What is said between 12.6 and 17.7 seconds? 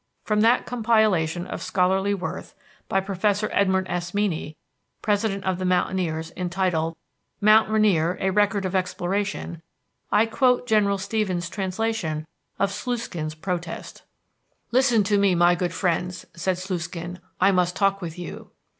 Sluiskin's protest: "Listen to me, my good friends," said Sluiskin, "I